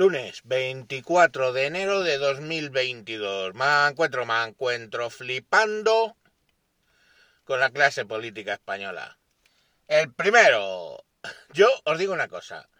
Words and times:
Lunes 0.00 0.40
24 0.44 1.52
de 1.52 1.66
enero 1.66 2.00
de 2.00 2.16
2022. 2.16 3.52
Me 3.54 3.86
encuentro, 3.86 4.24
me 4.24 4.42
encuentro 4.44 5.10
flipando 5.10 6.16
con 7.44 7.60
la 7.60 7.68
clase 7.68 8.06
política 8.06 8.54
española. 8.54 9.18
El 9.88 10.10
primero, 10.10 11.04
yo 11.52 11.68
os 11.84 11.98
digo 11.98 12.14
una 12.14 12.28
cosa. 12.28 12.70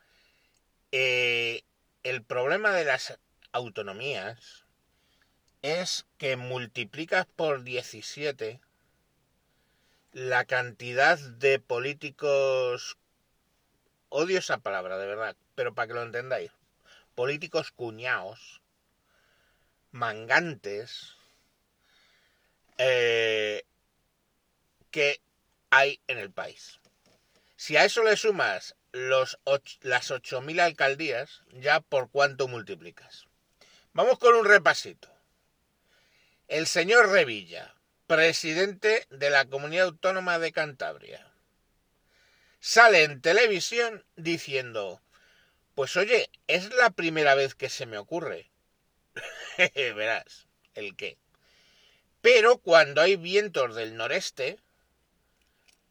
Eh, 0.92 1.60
el 2.04 2.22
problema 2.22 2.70
de 2.70 2.86
las 2.86 3.18
autonomías 3.52 4.64
es 5.60 6.06
que 6.16 6.36
multiplicas 6.36 7.26
por 7.36 7.64
17 7.64 8.62
la 10.12 10.46
cantidad 10.46 11.18
de 11.18 11.58
políticos... 11.58 12.96
Odio 14.08 14.38
esa 14.38 14.56
palabra, 14.56 14.96
de 14.96 15.06
verdad, 15.06 15.36
pero 15.54 15.74
para 15.74 15.86
que 15.86 15.92
lo 15.92 16.02
entendáis 16.02 16.50
políticos 17.20 17.70
cuñados, 17.70 18.62
mangantes, 19.90 21.16
eh, 22.78 23.62
que 24.90 25.20
hay 25.68 26.00
en 26.06 26.16
el 26.16 26.32
país. 26.32 26.80
Si 27.56 27.76
a 27.76 27.84
eso 27.84 28.02
le 28.04 28.16
sumas 28.16 28.74
los 28.92 29.38
las 29.82 30.10
8.000 30.10 30.60
alcaldías, 30.62 31.42
ya 31.52 31.82
por 31.82 32.10
cuánto 32.10 32.48
multiplicas. 32.48 33.26
Vamos 33.92 34.18
con 34.18 34.34
un 34.34 34.46
repasito. 34.46 35.14
El 36.48 36.66
señor 36.66 37.10
Revilla, 37.10 37.74
presidente 38.06 39.06
de 39.10 39.28
la 39.28 39.44
Comunidad 39.44 39.88
Autónoma 39.88 40.38
de 40.38 40.52
Cantabria, 40.52 41.30
sale 42.60 43.02
en 43.02 43.20
televisión 43.20 44.06
diciendo 44.16 45.02
pues 45.80 45.96
oye, 45.96 46.28
es 46.46 46.74
la 46.74 46.90
primera 46.90 47.34
vez 47.34 47.54
que 47.54 47.70
se 47.70 47.86
me 47.86 47.96
ocurre. 47.96 48.50
Verás, 49.74 50.46
el 50.74 50.94
qué. 50.94 51.16
Pero 52.20 52.58
cuando 52.58 53.00
hay 53.00 53.16
vientos 53.16 53.74
del 53.74 53.96
noreste, 53.96 54.58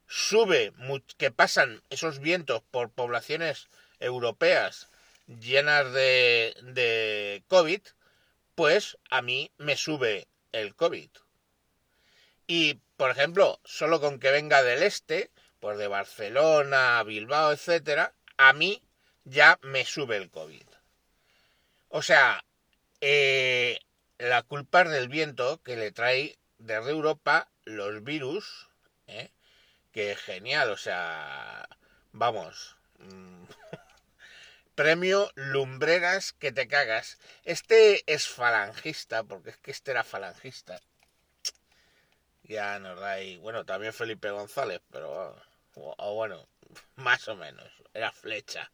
sube, 0.06 0.72
que 1.16 1.32
pasan 1.32 1.82
esos 1.90 2.20
vientos 2.20 2.62
por 2.70 2.92
poblaciones 2.92 3.66
europeas 3.98 4.86
llenas 5.26 5.92
de, 5.92 6.54
de 6.62 7.42
COVID, 7.48 7.80
pues 8.54 8.96
a 9.10 9.22
mí 9.22 9.50
me 9.58 9.76
sube 9.76 10.28
el 10.52 10.76
COVID. 10.76 11.10
Y, 12.46 12.78
por 12.96 13.10
ejemplo, 13.10 13.58
solo 13.64 14.00
con 14.00 14.20
que 14.20 14.30
venga 14.30 14.62
del 14.62 14.84
este, 14.84 15.32
pues 15.58 15.78
de 15.78 15.88
Barcelona, 15.88 17.02
Bilbao, 17.02 17.50
etcétera, 17.50 18.14
a 18.36 18.52
mí 18.52 18.84
ya 19.24 19.58
me 19.62 19.84
sube 19.84 20.16
el 20.16 20.30
COVID. 20.30 20.66
O 21.88 22.02
sea, 22.02 22.44
eh, 23.00 23.80
la 24.18 24.42
culpa 24.42 24.82
es 24.82 24.90
del 24.90 25.08
viento 25.08 25.62
que 25.62 25.76
le 25.76 25.92
trae 25.92 26.38
desde 26.58 26.90
Europa 26.90 27.50
los 27.64 28.04
virus, 28.04 28.68
¿eh? 29.06 29.30
que 29.92 30.14
genial, 30.16 30.70
o 30.70 30.76
sea, 30.76 31.68
vamos, 32.12 32.76
mm, 32.98 33.44
premio 34.74 35.30
lumbreras 35.34 36.32
que 36.32 36.52
te 36.52 36.68
cagas. 36.68 37.18
Este 37.44 38.04
es 38.12 38.28
falangista, 38.28 39.24
porque 39.24 39.50
es 39.50 39.56
que 39.56 39.70
este 39.70 39.90
era 39.90 40.04
falangista. 40.04 40.80
Ya 42.44 42.78
nos 42.78 42.98
da 43.00 43.12
ahí, 43.12 43.36
bueno, 43.38 43.64
también 43.64 43.92
Felipe 43.92 44.30
González, 44.30 44.80
pero, 44.90 45.36
o 45.74 46.14
bueno, 46.14 46.48
más 46.96 47.26
o 47.28 47.36
menos, 47.36 47.70
era 47.94 48.12
flecha. 48.12 48.70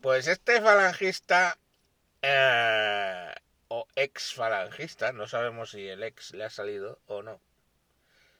Pues 0.00 0.28
este 0.28 0.62
falangista, 0.62 1.58
eh, 2.22 3.34
o 3.68 3.86
ex 3.96 4.32
falangista, 4.32 5.12
no 5.12 5.28
sabemos 5.28 5.72
si 5.72 5.86
el 5.88 6.02
ex 6.02 6.32
le 6.32 6.44
ha 6.44 6.50
salido 6.50 7.00
o 7.06 7.22
no, 7.22 7.42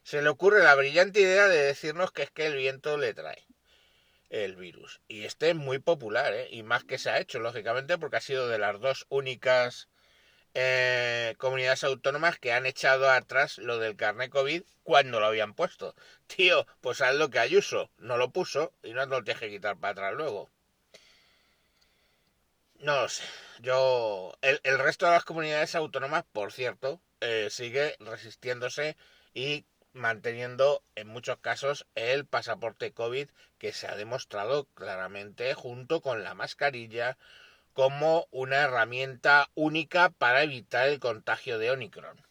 se 0.03 0.23
le 0.23 0.31
ocurre 0.31 0.63
la 0.63 0.75
brillante 0.75 1.21
idea 1.21 1.49
de 1.49 1.63
decirnos 1.63 2.13
que 2.13 2.23
es 2.23 2.31
que 2.31 2.47
el 2.47 2.57
viento 2.57 2.97
le 2.97 3.13
trae 3.13 3.47
el 4.31 4.57
virus. 4.57 5.03
Y 5.07 5.25
este 5.25 5.51
es 5.51 5.57
muy 5.57 5.79
popular, 5.79 6.33
¿eh? 6.33 6.49
y 6.51 6.63
más 6.63 6.85
que 6.85 6.97
se 6.99 7.11
ha 7.11 7.21
hecho, 7.21 7.41
lógicamente, 7.41 7.99
porque 7.99 8.17
ha 8.17 8.21
sido 8.23 8.49
de 8.49 8.59
las 8.59 8.81
dos 8.81 9.05
únicas 9.11 9.89
eh, 10.55 11.35
comunidades 11.37 11.85
autónomas 11.85 12.39
que 12.39 12.53
han 12.53 12.65
echado 12.65 13.11
atrás 13.11 13.59
lo 13.59 13.79
del 13.79 13.97
carnet 13.97 14.31
COVID 14.31 14.63
cuando 14.83 15.21
lo 15.21 15.27
habían 15.27 15.53
puesto. 15.55 15.95
Tío, 16.27 16.67
pues 16.81 17.03
haz 17.03 17.15
lo 17.17 17.29
que 17.29 17.39
Ayuso 17.39 17.91
no 17.99 18.17
lo 18.17 18.31
puso 18.31 18.73
y 18.83 18.95
no 18.95 19.05
lo 19.05 19.23
tienes 19.23 19.41
que 19.41 19.51
quitar 19.51 19.77
para 19.79 19.93
atrás 19.93 20.15
luego. 20.15 20.51
No 22.81 23.03
lo 23.03 23.09
sé. 23.11 23.25
Yo. 23.61 24.33
El, 24.41 24.79
resto 24.79 25.05
de 25.05 25.13
las 25.13 25.25
comunidades 25.25 25.75
autónomas, 25.75 26.25
por 26.33 26.51
cierto, 26.51 26.99
eh, 27.21 27.49
sigue 27.51 27.95
resistiéndose 28.01 28.97
y 29.35 29.67
manteniendo 29.93 30.83
en 30.95 31.09
muchos 31.09 31.37
casos 31.39 31.87
el 31.95 32.25
pasaporte 32.25 32.93
COVID 32.93 33.29
que 33.59 33.75
se 33.75 33.87
ha 33.87 33.97
demostrado 33.97 34.65
claramente 34.75 35.53
junto 35.53 36.01
con 36.01 36.25
la 36.25 36.35
mascarilla 36.35 37.19
como 37.75 38.29
una 38.31 38.57
herramienta 38.57 39.51
única 39.55 40.09
para 40.09 40.43
evitar 40.43 40.89
el 40.89 41.01
contagio 41.01 41.59
de 41.59 41.73
Omicron. 41.73 42.25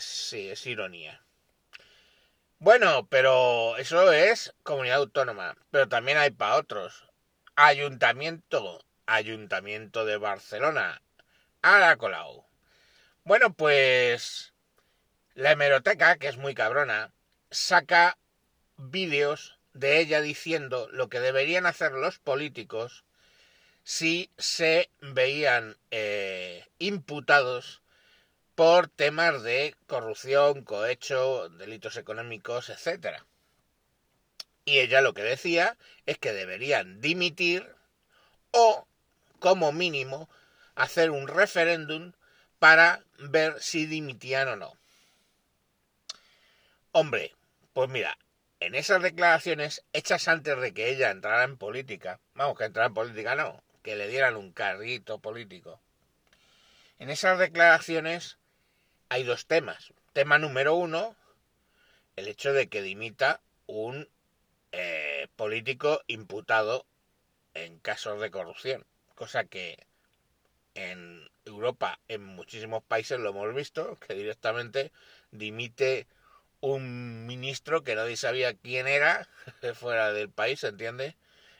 sí, 0.00 0.48
es 0.50 0.66
ironía. 0.66 1.22
Bueno, 2.58 3.06
pero 3.08 3.76
eso 3.76 4.10
es 4.12 4.52
comunidad 4.64 4.98
autónoma, 4.98 5.56
pero 5.70 5.88
también 5.88 6.18
hay 6.18 6.30
para 6.30 6.56
otros. 6.56 7.04
Ayuntamiento 7.54 8.84
Ayuntamiento 9.12 10.04
de 10.04 10.16
Barcelona. 10.16 11.02
A 11.62 11.78
la 11.78 11.96
Colau. 11.96 12.46
Bueno, 13.24 13.52
pues 13.52 14.54
la 15.34 15.52
hemeroteca, 15.52 16.16
que 16.16 16.28
es 16.28 16.36
muy 16.36 16.54
cabrona, 16.54 17.12
saca 17.50 18.18
vídeos 18.76 19.58
de 19.72 19.98
ella 19.98 20.20
diciendo 20.20 20.88
lo 20.92 21.08
que 21.08 21.18
deberían 21.18 21.66
hacer 21.66 21.92
los 21.92 22.18
políticos 22.18 23.04
si 23.82 24.30
se 24.38 24.90
veían 25.00 25.76
eh, 25.90 26.66
imputados 26.78 27.82
por 28.54 28.88
temas 28.88 29.42
de 29.42 29.74
corrupción, 29.88 30.62
cohecho, 30.62 31.48
delitos 31.48 31.96
económicos, 31.96 32.68
etc. 32.68 33.24
Y 34.64 34.78
ella 34.78 35.00
lo 35.00 35.14
que 35.14 35.22
decía 35.22 35.76
es 36.06 36.18
que 36.18 36.32
deberían 36.32 37.00
dimitir 37.00 37.74
o 38.52 38.86
como 39.40 39.72
mínimo, 39.72 40.28
hacer 40.76 41.10
un 41.10 41.26
referéndum 41.26 42.12
para 42.60 43.02
ver 43.18 43.60
si 43.60 43.86
dimitían 43.86 44.48
o 44.48 44.56
no. 44.56 44.76
Hombre, 46.92 47.34
pues 47.72 47.88
mira, 47.88 48.18
en 48.60 48.74
esas 48.74 49.02
declaraciones 49.02 49.84
hechas 49.92 50.28
antes 50.28 50.60
de 50.60 50.72
que 50.72 50.90
ella 50.90 51.10
entrara 51.10 51.44
en 51.44 51.56
política, 51.56 52.20
vamos, 52.34 52.58
que 52.58 52.64
entrara 52.64 52.88
en 52.88 52.94
política 52.94 53.34
no, 53.34 53.62
que 53.82 53.96
le 53.96 54.08
dieran 54.08 54.36
un 54.36 54.52
carrito 54.52 55.18
político. 55.20 55.80
En 56.98 57.10
esas 57.10 57.38
declaraciones 57.38 58.38
hay 59.08 59.24
dos 59.24 59.46
temas. 59.46 59.92
Tema 60.12 60.38
número 60.38 60.74
uno, 60.74 61.16
el 62.16 62.28
hecho 62.28 62.52
de 62.52 62.68
que 62.68 62.82
dimita 62.82 63.40
un 63.66 64.08
eh, 64.72 65.28
político 65.36 66.02
imputado 66.06 66.86
en 67.54 67.78
casos 67.78 68.20
de 68.20 68.30
corrupción 68.30 68.84
cosa 69.20 69.44
que 69.44 69.76
en 70.72 71.28
Europa, 71.44 72.00
en 72.08 72.24
muchísimos 72.24 72.82
países 72.82 73.20
lo 73.20 73.28
hemos 73.28 73.54
visto, 73.54 73.98
que 73.98 74.14
directamente 74.14 74.92
dimite 75.30 76.06
un 76.60 77.26
ministro 77.26 77.84
que 77.84 77.94
nadie 77.94 78.16
sabía 78.16 78.54
quién 78.54 78.88
era 78.88 79.28
fuera 79.74 80.14
del 80.14 80.30
país, 80.30 80.64
¿entiende? 80.64 81.18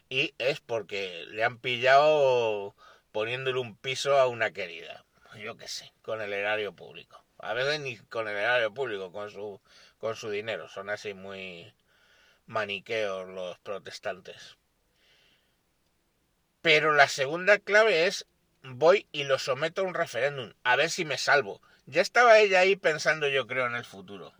Y 0.08 0.32
es 0.38 0.60
porque 0.60 1.26
le 1.28 1.44
han 1.44 1.58
pillado 1.58 2.74
poniéndole 3.12 3.58
un 3.58 3.76
piso 3.76 4.18
a 4.18 4.26
una 4.26 4.52
querida, 4.52 5.04
yo 5.38 5.58
qué 5.58 5.68
sé, 5.68 5.92
con 6.00 6.22
el 6.22 6.32
erario 6.32 6.72
público. 6.72 7.22
A 7.40 7.52
veces 7.52 7.78
ni 7.80 7.98
con 7.98 8.26
el 8.26 8.38
erario 8.38 8.72
público, 8.72 9.12
con 9.12 9.30
su, 9.30 9.60
con 9.98 10.16
su 10.16 10.30
dinero. 10.30 10.66
Son 10.70 10.88
así 10.88 11.12
muy 11.12 11.70
maniqueos 12.46 13.28
los 13.28 13.58
protestantes. 13.58 14.56
Pero 16.62 16.94
la 16.94 17.08
segunda 17.08 17.58
clave 17.58 18.06
es 18.06 18.26
voy 18.62 19.06
y 19.12 19.24
lo 19.24 19.38
someto 19.38 19.82
a 19.82 19.84
un 19.84 19.94
referéndum, 19.94 20.52
a 20.62 20.76
ver 20.76 20.90
si 20.90 21.04
me 21.04 21.18
salvo. 21.18 21.60
Ya 21.86 22.02
estaba 22.02 22.38
ella 22.38 22.60
ahí 22.60 22.76
pensando 22.76 23.28
yo 23.28 23.46
creo 23.46 23.66
en 23.66 23.74
el 23.74 23.84
futuro. 23.84 24.32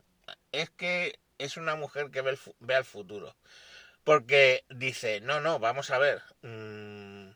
Es 0.51 0.69
que 0.69 1.19
es 1.37 1.57
una 1.57 1.75
mujer 1.75 2.11
que 2.11 2.21
ve, 2.21 2.75
al 2.75 2.85
futuro. 2.85 3.35
Porque 4.03 4.63
dice, 4.69 5.21
no, 5.21 5.41
no, 5.41 5.59
vamos 5.59 5.91
a 5.91 5.97
ver. 5.97 6.21
Mm, 6.41 7.31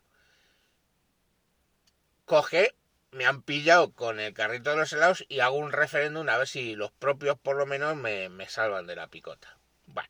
coge, 2.25 2.75
me 3.11 3.25
han 3.25 3.41
pillado 3.41 3.91
con 3.93 4.19
el 4.19 4.33
carrito 4.33 4.71
de 4.71 4.77
los 4.77 4.93
helados 4.93 5.25
y 5.27 5.39
hago 5.39 5.57
un 5.57 5.71
referéndum 5.71 6.27
a 6.29 6.37
ver 6.37 6.47
si 6.47 6.75
los 6.75 6.91
propios 6.91 7.37
por 7.37 7.55
lo 7.55 7.65
menos 7.65 7.95
me, 7.95 8.29
me 8.29 8.47
salvan 8.47 8.87
de 8.87 8.95
la 8.95 9.07
picota. 9.07 9.57
Bueno, 9.85 10.09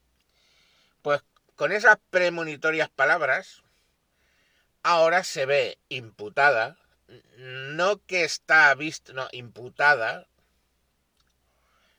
pues 1.01 1.23
con 1.55 1.71
esas 1.71 1.97
premonitorias 2.09 2.89
palabras, 2.89 3.63
ahora 4.85 5.23
se 5.23 5.47
ve 5.47 5.79
imputada, 5.89 6.77
no 7.37 8.05
que 8.05 8.23
está 8.23 8.73
visto, 8.75 9.13
no, 9.13 9.27
imputada. 9.31 10.27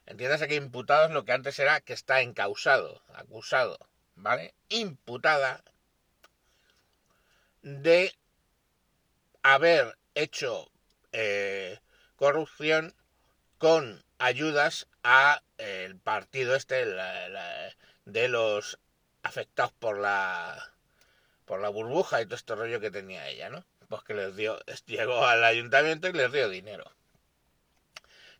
Entiéndase 0.06 0.46
que 0.46 0.54
imputado 0.54 1.06
es 1.06 1.10
lo 1.10 1.24
que 1.24 1.32
antes 1.32 1.58
era 1.58 1.80
que 1.80 1.92
está 1.92 2.20
encausado, 2.20 3.02
acusado, 3.12 3.76
¿vale? 4.14 4.54
Imputada 4.68 5.64
de 7.62 8.14
haber 9.42 9.98
hecho 10.14 10.70
eh, 11.10 11.80
corrupción 12.14 12.94
con 13.58 14.04
ayudas 14.18 14.86
a 15.02 15.42
el 15.58 15.98
partido 15.98 16.54
este 16.54 16.86
de 18.04 18.28
los 18.28 18.78
afectados 19.24 19.72
por 19.72 19.98
la 19.98 20.75
por 21.46 21.60
la 21.60 21.70
burbuja 21.70 22.20
y 22.20 22.26
todo 22.26 22.34
este 22.34 22.54
rollo 22.54 22.80
que 22.80 22.90
tenía 22.90 23.28
ella, 23.28 23.48
¿no? 23.48 23.64
Pues 23.88 24.02
que 24.02 24.14
les 24.14 24.36
dio, 24.36 24.58
llegó 24.86 25.24
al 25.24 25.44
ayuntamiento 25.44 26.08
y 26.08 26.12
les 26.12 26.30
dio 26.30 26.48
dinero. 26.50 26.92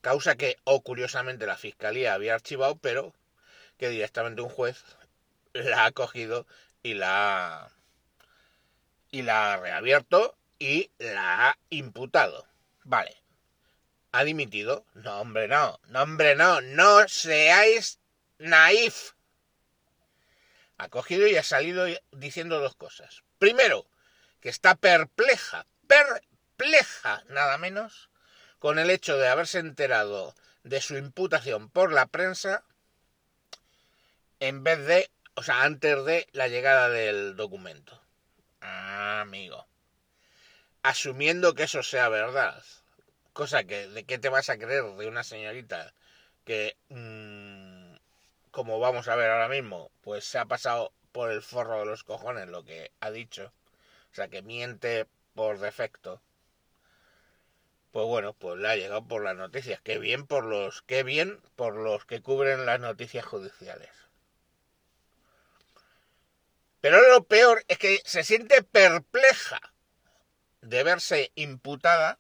Causa 0.01 0.37
que, 0.37 0.59
o 0.65 0.83
curiosamente, 0.83 1.47
la 1.47 1.57
fiscalía 1.57 2.15
había 2.15 2.35
archivado, 2.35 2.77
pero 2.77 3.15
que 3.79 3.89
directamente 3.89 4.43
un 4.43 4.49
juez 4.49 4.85
la 5.53 5.87
ha 5.87 5.93
cogido 5.93 6.47
y 6.83 6.95
la 6.95 7.65
ha, 7.65 7.71
y 9.11 9.23
la 9.23 9.55
ha 9.55 9.57
reabierto 9.57 10.37
y 10.59 10.91
la 10.99 11.49
ha 11.49 11.59
imputado. 11.71 12.47
Vale. 12.85 13.17
¿Ha 14.13 14.25
dimitido? 14.25 14.85
No, 14.95 15.21
hombre, 15.21 15.49
no. 15.49 15.79
No, 15.89 16.03
hombre, 16.03 16.35
no. 16.35 16.61
No 16.61 17.07
seáis 17.09 18.01
naif 18.39 19.16
ha 20.79 20.89
cogido 20.89 21.27
y 21.27 21.37
ha 21.37 21.43
salido 21.43 21.87
diciendo 22.13 22.61
dos 22.61 22.75
cosas. 22.75 23.23
Primero, 23.39 23.87
que 24.41 24.49
está 24.49 24.75
perpleja, 24.75 25.67
perpleja 25.87 27.25
nada 27.29 27.59
menos, 27.59 28.11
con 28.59 28.79
el 28.79 28.91
hecho 28.91 29.17
de 29.17 29.29
haberse 29.29 29.59
enterado 29.59 30.35
de 30.65 30.81
su 30.81 30.97
imputación 30.97 31.71
por 31.71 31.93
la 31.93 32.07
prensa 32.07 32.65
en 34.41 34.65
vez 34.65 34.85
de, 34.87 35.11
o 35.35 35.43
sea, 35.43 35.63
antes 35.63 36.05
de 36.05 36.27
la 36.33 36.49
llegada 36.49 36.89
del 36.89 37.37
documento. 37.37 38.03
Ah, 38.61 39.21
amigo. 39.21 39.67
Asumiendo 40.83 41.55
que 41.55 41.65
eso 41.65 41.83
sea 41.83 42.09
verdad. 42.09 42.63
Cosa 43.33 43.65
que, 43.65 43.89
¿de 43.89 44.05
qué 44.05 44.19
te 44.19 44.29
vas 44.29 44.49
a 44.49 44.59
creer 44.59 44.85
de 44.85 45.09
una 45.09 45.25
señorita 45.25 45.93
que... 46.45 46.77
Mm, 46.89 47.46
como 48.57 48.81
vamos 48.81 49.07
a 49.09 49.17
ver 49.17 49.31
ahora 49.31 49.51
mismo, 49.51 49.91
pues 50.01 50.25
se 50.25 50.39
ha 50.39 50.47
pasado 50.47 50.95
por 51.13 51.31
el 51.31 51.43
forro 51.43 51.81
de 51.81 51.85
los 51.85 52.05
cojones 52.05 52.49
lo 52.49 52.65
que 52.65 52.91
ha 53.01 53.11
dicho. 53.11 53.53
O 54.11 54.15
sea, 54.15 54.29
que 54.29 54.41
miente 54.41 55.07
por 55.35 55.59
defecto. 55.59 56.23
Pues 57.93 58.07
bueno, 58.07 58.33
pues 58.33 58.59
le 58.59 58.67
ha 58.67 58.77
llegado 58.77 59.07
por 59.07 59.23
las 59.23 59.37
noticias. 59.37 59.83
Qué 59.83 59.99
bien 59.99 60.27
por 60.27 60.47
los, 60.47 60.81
qué 60.81 61.03
bien 61.03 61.39
por 61.55 61.77
los 61.77 62.07
que 62.07 62.23
cubren 62.23 62.65
las 62.65 62.81
noticias 62.81 63.27
judiciales. 63.27 63.91
Pero 66.81 67.07
lo 67.13 67.25
peor 67.25 67.63
es 67.69 67.77
que 67.77 68.01
se 68.07 68.25
siente 68.25 68.63
perpleja 68.63 69.61
de 70.63 70.83
verse 70.83 71.31
imputada 71.35 72.19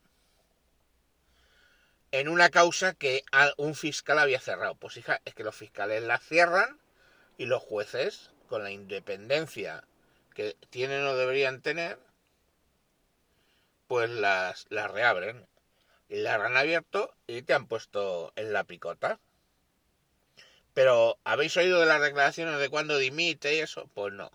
en 2.12 2.28
una 2.28 2.50
causa 2.50 2.94
que 2.94 3.24
un 3.56 3.74
fiscal 3.74 4.18
había 4.18 4.40
cerrado. 4.40 4.74
Pues 4.76 4.96
hija, 4.96 5.20
es 5.24 5.34
que 5.34 5.44
los 5.44 5.54
fiscales 5.54 6.02
la 6.02 6.18
cierran 6.18 6.80
y 7.38 7.46
los 7.46 7.62
jueces, 7.62 8.30
con 8.48 8.62
la 8.62 8.70
independencia 8.70 9.84
que 10.34 10.56
tienen 10.70 11.04
o 11.04 11.16
deberían 11.16 11.62
tener, 11.62 11.98
pues 13.86 14.10
las, 14.10 14.66
las 14.70 14.90
reabren. 14.90 15.46
Y 16.08 16.16
las 16.18 16.40
han 16.40 16.56
abierto 16.56 17.16
y 17.26 17.42
te 17.42 17.54
han 17.54 17.66
puesto 17.66 18.32
en 18.36 18.52
la 18.52 18.64
picota. 18.64 19.18
Pero, 20.72 21.18
¿habéis 21.24 21.56
oído 21.56 21.80
de 21.80 21.86
las 21.86 22.00
declaraciones 22.00 22.60
de 22.60 22.68
cuando 22.68 22.98
dimite 22.98 23.56
y 23.56 23.60
eso? 23.60 23.88
Pues 23.94 24.12
no. 24.12 24.30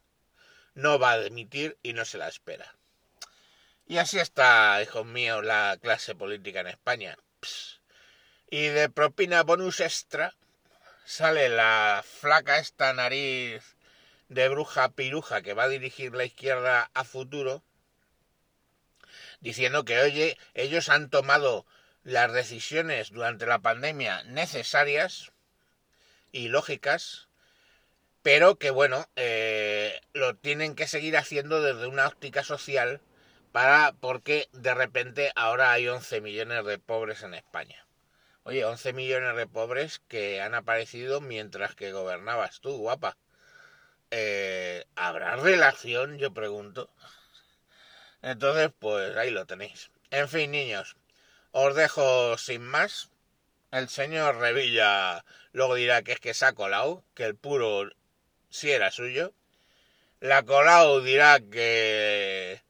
No 0.74 1.00
va 1.00 1.12
a 1.12 1.19
dimitir 1.19 1.77
y 1.83 1.94
no 1.94 2.03
se 2.03 2.17
la 2.17 2.27
espera. 2.27 2.75
Y 3.88 3.97
así 4.00 4.19
está, 4.19 4.81
hijos 4.81 5.06
míos, 5.06 5.45
la 5.45 5.77
clase 5.81 6.15
política 6.15 6.62
en 6.62 6.67
España. 6.67 7.17
Y 8.49 8.67
de 8.67 8.89
propina 8.89 9.43
bonus 9.43 9.79
extra 9.79 10.35
sale 11.05 11.49
la 11.49 12.03
flaca 12.05 12.59
esta 12.59 12.93
nariz 12.93 13.75
de 14.29 14.47
bruja 14.47 14.89
piruja 14.89 15.41
que 15.41 15.53
va 15.53 15.63
a 15.63 15.69
dirigir 15.69 16.13
la 16.13 16.23
izquierda 16.23 16.89
a 16.93 17.03
futuro, 17.03 17.63
diciendo 19.41 19.83
que, 19.83 19.99
oye, 19.99 20.38
ellos 20.53 20.88
han 20.88 21.09
tomado 21.09 21.65
las 22.03 22.31
decisiones 22.31 23.11
durante 23.11 23.45
la 23.45 23.59
pandemia 23.59 24.23
necesarias 24.23 25.31
y 26.31 26.47
lógicas, 26.47 27.27
pero 28.21 28.57
que, 28.57 28.69
bueno, 28.69 29.09
eh, 29.17 29.99
lo 30.13 30.35
tienen 30.35 30.75
que 30.75 30.88
seguir 30.88 31.17
haciendo 31.17 31.61
desde 31.61 31.88
una 31.88 32.07
óptica 32.07 32.43
social 32.43 33.01
para 33.51 33.94
porque 34.00 34.48
de 34.53 34.74
repente 34.74 35.31
ahora 35.36 35.71
hay 35.71 35.88
11 35.88 36.21
millones 36.21 36.65
de 36.65 36.77
pobres 36.80 37.24
en 37.24 37.33
España. 37.33 37.86
Oye, 38.44 38.65
11 38.65 38.94
millones 38.94 39.36
de 39.36 39.48
pobres 39.48 40.01
que 40.07 40.42
han 40.42 40.56
aparecido 40.56 41.21
mientras 41.21 41.75
que 41.75 41.92
gobernabas 41.92 42.59
tú, 42.59 42.77
guapa. 42.77 43.18
Eh, 44.09 44.86
¿Habrá 44.95 45.36
relación? 45.36 46.18
Yo 46.18 46.33
pregunto. 46.33 46.89
Entonces, 48.21 48.71
pues 48.80 49.15
ahí 49.18 49.30
lo 49.31 49.45
tenéis. 49.45 49.92
En 50.12 50.27
fin, 50.30 50.51
niños, 50.51 50.98
os 51.51 51.75
dejo 51.75 52.38
sin 52.38 52.63
más. 52.63 53.09
El 53.71 53.89
señor 53.89 54.38
Revilla 54.38 55.24
luego 55.53 55.75
dirá 55.75 56.01
que 56.01 56.13
es 56.13 56.19
que 56.19 56.33
se 56.33 56.45
ha 56.45 56.53
colado, 56.53 57.03
que 57.15 57.25
el 57.25 57.36
puro 57.36 57.89
sí 58.50 58.71
era 58.71 58.92
suyo. 58.92 59.33
La 60.19 60.44
Colau 60.44 61.01
dirá 61.01 61.39
que 61.39 62.62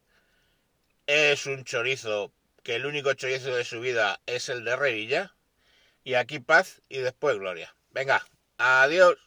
es 1.12 1.46
un 1.46 1.66
chorizo, 1.66 2.32
que 2.64 2.76
el 2.76 2.86
único 2.86 3.14
chorizo 3.14 3.54
de 3.54 3.66
su 3.66 3.82
vida 3.82 4.22
es 4.26 4.48
el 4.48 4.64
de 4.64 4.78
Revilla. 4.78 5.36
Y 6.04 6.14
aquí 6.14 6.40
paz 6.40 6.82
y 6.88 7.00
después 7.00 7.38
gloria. 7.38 7.76
Venga, 7.90 8.26
adiós. 8.58 9.18